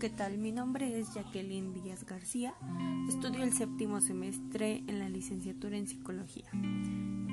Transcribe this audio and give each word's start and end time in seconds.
¿qué 0.00 0.08
tal? 0.08 0.38
Mi 0.38 0.50
nombre 0.50 0.98
es 0.98 1.12
Jacqueline 1.12 1.74
Díaz 1.74 2.06
García. 2.06 2.54
Estudio 3.06 3.42
el 3.42 3.52
séptimo 3.52 4.00
semestre 4.00 4.82
en 4.86 4.98
la 4.98 5.10
licenciatura 5.10 5.76
en 5.76 5.86
psicología. 5.86 6.48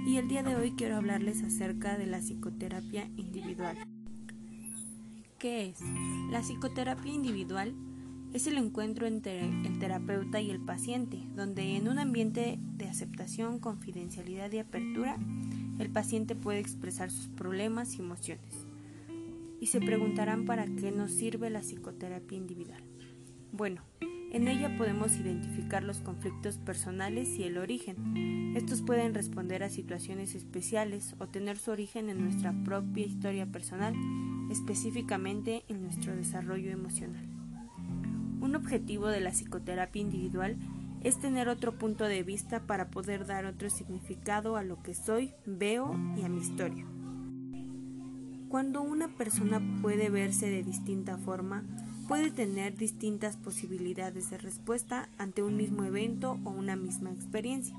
Y 0.06 0.18
el 0.18 0.28
día 0.28 0.44
de 0.44 0.58
hoy 0.58 0.74
quiero 0.74 0.98
hablarles 0.98 1.44
acerca 1.44 1.98
de 1.98 2.08
la 2.08 2.20
psicoterapia 2.20 3.10
individual. 3.16 3.78
¿Qué 5.40 5.70
es? 5.70 5.80
La 6.30 6.42
psicoterapia 6.42 7.14
individual 7.14 7.74
es 8.34 8.48
el 8.48 8.58
encuentro 8.58 9.08
entre 9.08 9.46
el 9.46 9.80
terapeuta 9.80 10.42
y 10.42 10.52
el 10.52 10.60
paciente, 10.60 11.24
donde 11.38 11.78
en 11.78 11.88
un 11.88 12.00
ambiente 12.00 12.60
de 12.60 12.90
aceptación, 12.90 13.60
confidencialidad 13.60 14.52
y 14.52 14.58
apertura, 14.58 15.18
el 15.80 15.90
paciente 15.90 16.36
puede 16.36 16.60
expresar 16.60 17.12
sus 17.12 17.30
problemas 17.30 17.96
y 17.96 18.00
emociones 18.00 18.67
y 19.60 19.68
se 19.68 19.80
preguntarán 19.80 20.46
para 20.46 20.66
qué 20.66 20.92
nos 20.92 21.12
sirve 21.12 21.50
la 21.50 21.62
psicoterapia 21.62 22.38
individual. 22.38 22.84
Bueno, 23.52 23.82
en 24.32 24.48
ella 24.48 24.78
podemos 24.78 25.16
identificar 25.16 25.84
los 25.84 26.00
conflictos 26.00 26.58
personales 26.58 27.30
y 27.40 27.44
el 27.44 27.58
origen. 27.58 28.56
Estos 28.56 28.82
pueden 28.82 29.14
responder 29.14 29.64
a 29.64 29.70
situaciones 29.70 30.36
especiales 30.36 31.16
o 31.18 31.28
tener 31.28 31.58
su 31.58 31.72
origen 31.72 32.10
en 32.10 32.22
nuestra 32.22 32.54
propia 32.66 33.06
historia 33.06 33.46
personal, 33.46 33.96
específicamente 34.52 35.64
en 35.70 35.82
nuestro 35.82 36.16
desarrollo 36.16 36.72
emocional. 36.72 37.26
Un 38.42 38.56
objetivo 38.56 39.08
de 39.08 39.22
la 39.22 39.32
psicoterapia 39.32 40.02
individual 40.02 40.58
es 41.04 41.20
tener 41.20 41.48
otro 41.48 41.78
punto 41.78 42.04
de 42.04 42.24
vista 42.24 42.68
para 42.68 42.90
poder 42.90 43.26
dar 43.26 43.46
otro 43.46 43.70
significado 43.70 44.58
a 44.58 44.64
lo 44.64 44.84
que 44.84 44.94
soy, 44.94 45.34
veo 45.46 45.96
y 46.18 46.24
a 46.24 46.30
mi 46.30 46.42
historia. 46.42 46.86
Cuando 48.50 48.82
una 48.82 49.10
persona 49.10 49.62
puede 49.82 50.10
verse 50.10 50.50
de 50.50 50.64
distinta 50.64 51.18
forma, 51.18 51.66
puede 52.08 52.32
tener 52.32 52.78
distintas 52.78 53.36
posibilidades 53.36 54.30
de 54.30 54.38
respuesta 54.38 55.10
ante 55.18 55.44
un 55.44 55.58
mismo 55.58 55.84
evento 55.84 56.40
o 56.46 56.52
una 56.52 56.78
misma 56.78 57.12
experiencia. 57.12 57.76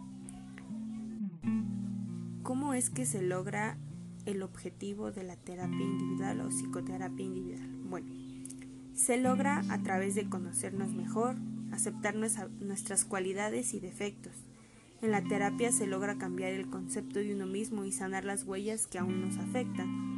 ¿Cómo 2.43 2.75
es 2.75 2.91
que 2.91 3.07
se 3.07 3.23
logra 3.23 3.79
el 4.27 4.43
objetivo 4.43 5.11
de 5.11 5.23
la 5.25 5.37
terapia 5.37 5.81
individual 5.81 6.43
o 6.43 6.49
psicoterapia 6.51 7.25
individual? 7.25 7.71
Bueno, 7.89 8.13
se 8.93 9.17
logra 9.17 9.65
a 9.71 9.83
través 9.83 10.15
de 10.15 10.29
conocernos 10.29 10.93
mejor, 10.93 11.37
aceptar 11.73 12.15
nuestras 12.15 13.07
cualidades 13.07 13.73
y 13.73 13.81
defectos. 13.81 14.35
En 15.01 15.13
la 15.13 15.23
terapia 15.23 15.73
se 15.73 15.87
logra 15.87 16.19
cambiar 16.19 16.53
el 16.53 16.69
concepto 16.69 17.21
de 17.21 17.35
uno 17.35 17.47
mismo 17.47 17.87
y 17.87 17.93
sanar 17.93 18.25
las 18.25 18.45
huellas 18.45 18.87
que 18.87 18.99
aún 18.99 19.23
nos 19.23 19.39
afectan. 19.39 20.18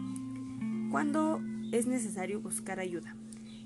¿Cuándo 0.90 1.40
es 1.70 1.86
necesario 1.86 2.40
buscar 2.40 2.80
ayuda? 2.80 3.14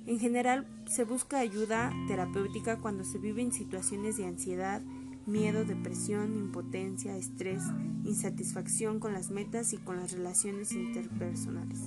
En 0.07 0.19
general, 0.19 0.67
se 0.87 1.05
busca 1.05 1.39
ayuda 1.39 1.91
terapéutica 2.07 2.79
cuando 2.81 3.03
se 3.03 3.17
viven 3.17 3.51
situaciones 3.51 4.19
de 4.19 4.27
ansiedad, 4.27 4.83
miedo, 5.25 5.65
depresión, 5.65 6.35
impotencia, 6.35 7.17
estrés, 7.17 7.63
insatisfacción 8.05 9.01
con 9.01 9.15
las 9.15 9.31
metas 9.31 9.73
y 9.73 9.79
con 9.79 9.97
las 9.97 10.13
relaciones 10.13 10.73
interpersonales. 10.73 11.81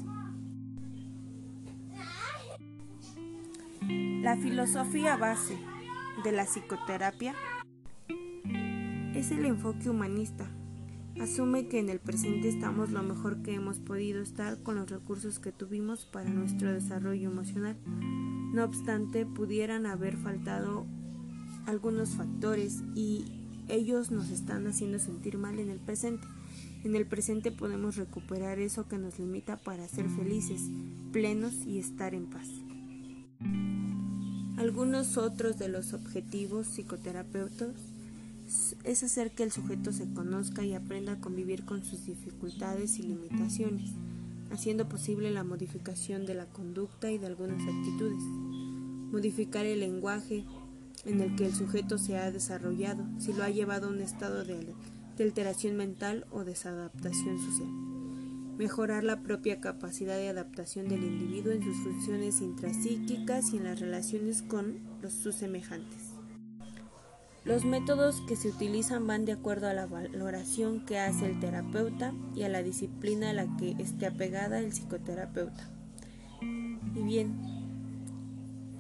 La 4.22 4.38
filosofía 4.38 5.18
base 5.18 5.56
de 6.24 6.32
la 6.32 6.46
psicoterapia 6.46 7.36
es 9.14 9.30
el 9.30 9.46
enfoque 9.46 9.92
humanista, 9.92 10.50
Asume 11.22 11.68
que 11.68 11.80
en 11.80 11.90
el 11.90 12.00
presente 12.00 12.48
estamos 12.48 12.92
lo 12.92 13.02
mejor 13.02 13.42
que 13.42 13.56
hemos 13.56 13.80
podido 13.80 14.22
estar 14.22 14.62
con 14.62 14.76
los 14.76 14.90
recursos 14.90 15.40
que 15.40 15.52
tuvimos 15.52 16.06
para 16.06 16.30
nuestro 16.30 16.72
desarrollo 16.72 17.32
emocional. 17.32 17.76
No 18.54 18.64
obstante, 18.64 19.26
pudieran 19.26 19.88
haber 19.88 20.16
faltado 20.16 20.86
algunos 21.66 22.12
factores 22.12 22.84
y 22.94 23.26
ellos 23.68 24.12
nos 24.12 24.30
están 24.30 24.68
haciendo 24.68 25.00
sentir 25.00 25.40
mal 25.40 25.58
en 25.58 25.70
el 25.70 25.80
presente. 25.80 26.28
En 26.84 26.96
el 26.96 27.08
presente 27.08 27.52
podemos 27.52 27.96
recuperar 27.96 28.60
eso 28.60 28.88
que 28.88 29.00
nos 29.00 29.18
limita 29.18 29.58
para 29.58 29.88
ser 29.88 30.08
felices, 30.10 30.62
plenos 31.12 31.66
y 31.66 31.80
estar 31.80 32.14
en 32.14 32.28
paz. 32.28 32.48
Algunos 34.58 35.18
otros 35.18 35.58
de 35.58 35.68
los 35.68 35.94
objetivos 35.94 36.68
psicoterapeutas 36.68 37.74
es 38.86 39.04
hacer 39.04 39.32
que 39.32 39.44
el 39.44 39.52
sujeto 39.52 39.92
se 39.92 40.10
conozca 40.14 40.64
y 40.64 40.74
aprenda 40.74 41.14
a 41.14 41.20
convivir 41.20 41.66
con 41.66 41.84
sus 41.84 42.06
dificultades 42.06 42.98
y 42.98 43.04
limitaciones, 43.04 43.92
haciendo 44.52 44.88
posible 44.88 45.32
la 45.32 45.44
modificación 45.44 46.26
de 46.26 46.34
la 46.34 46.46
conducta 46.46 47.12
y 47.12 47.18
de 47.18 47.28
algunas 47.28 47.62
actitudes. 47.62 48.24
Modificar 49.12 49.66
el 49.66 49.82
lenguaje 49.82 50.46
en 51.06 51.20
el 51.20 51.36
que 51.36 51.46
el 51.46 51.54
sujeto 51.54 51.98
se 51.98 52.18
ha 52.18 52.32
desarrollado, 52.32 53.06
si 53.20 53.34
lo 53.34 53.44
ha 53.44 53.50
llevado 53.50 53.88
a 53.88 53.92
un 53.92 54.00
estado 54.00 54.46
de, 54.46 54.74
alteración 55.20 55.76
mental 55.76 56.26
o 56.32 56.46
desadaptación 56.46 57.40
social. 57.40 57.70
Mejorar 58.58 59.04
la 59.04 59.22
propia 59.22 59.60
capacidad 59.60 60.16
de 60.16 60.30
adaptación 60.30 60.88
del 60.88 61.04
individuo 61.04 61.52
en 61.52 61.64
sus 61.64 61.78
funciones 61.78 62.42
intrapsíquicas 62.42 63.54
y 63.54 63.58
en 63.58 63.66
las 63.66 63.80
relaciones 63.80 64.42
con 64.42 64.80
los, 65.02 65.14
sus 65.14 65.36
semejantes. 65.36 66.17
Los 67.48 67.64
métodos 67.64 68.20
que 68.28 68.36
se 68.36 68.50
utilizan 68.50 69.08
van 69.08 69.24
de 69.24 69.32
acuerdo 69.32 69.70
a 69.70 69.74
la 69.74 69.86
valoración 69.86 70.86
que 70.86 71.00
hace 71.00 71.28
el 71.28 71.40
terapeuta 71.40 72.14
y 72.36 72.44
a 72.44 72.50
la 72.50 72.62
disciplina 72.62 73.30
a 73.30 73.34
la 73.34 73.48
que 73.56 73.74
esté 73.80 74.06
apegada 74.06 74.60
el 74.60 74.74
psicoterapeuta. 74.74 75.70
Y 76.42 77.02
bien, 77.04 77.38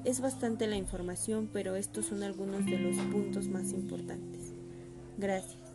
es 0.03 0.19
bastante 0.19 0.67
la 0.67 0.75
información, 0.75 1.49
pero 1.53 1.77
estos 1.77 2.07
son 2.07 2.23
algunos 2.23 2.65
de 2.65 2.77
los 2.77 2.97
puntos 3.05 3.47
más 3.47 3.71
importantes. 3.71 4.51
Gracias. 5.17 5.66